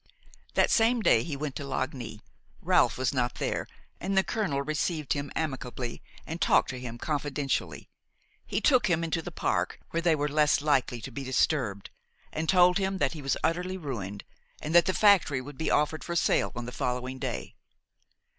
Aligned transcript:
That 0.55 0.71
same 0.71 1.01
day 1.03 1.21
he 1.21 1.37
went 1.37 1.55
to 1.57 1.63
Lagny. 1.63 2.21
Ralph 2.59 2.97
was 2.97 3.13
not 3.13 3.35
there, 3.35 3.67
and 3.99 4.17
the 4.17 4.23
colonel 4.23 4.63
received 4.63 5.13
him 5.13 5.31
amicably 5.35 6.01
and 6.25 6.41
talked 6.41 6.71
to 6.71 6.79
him 6.79 6.97
confidentially. 6.97 7.87
He 8.43 8.61
took 8.61 8.87
him 8.89 9.03
into 9.03 9.21
the 9.21 9.29
park, 9.29 9.79
where 9.91 10.01
they 10.01 10.15
were 10.15 10.27
less 10.27 10.59
likely 10.59 11.01
to 11.01 11.11
be 11.11 11.23
disturbed, 11.23 11.91
and 12.33 12.49
told 12.49 12.79
him 12.79 12.97
that 12.97 13.13
he 13.13 13.21
was 13.21 13.37
utterly 13.43 13.77
ruined 13.77 14.23
and 14.59 14.73
that 14.73 14.85
the 14.87 14.93
factory 14.95 15.39
would 15.39 15.59
be 15.59 15.69
offered 15.69 16.03
for 16.03 16.15
sale 16.15 16.51
on 16.55 16.65
the 16.65 16.71
following 16.71 17.19
day. 17.19 17.53